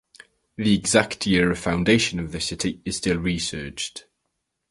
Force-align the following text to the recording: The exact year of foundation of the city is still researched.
The 0.55 0.73
exact 0.73 1.27
year 1.27 1.51
of 1.51 1.59
foundation 1.59 2.19
of 2.19 2.31
the 2.31 2.41
city 2.41 2.81
is 2.85 2.97
still 2.97 3.19
researched. 3.19 4.07